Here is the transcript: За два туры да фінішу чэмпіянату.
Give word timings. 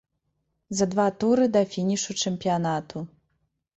За 0.77 0.85
два 0.95 1.05
туры 1.23 1.45
да 1.57 1.63
фінішу 1.75 2.17
чэмпіянату. 2.27 2.97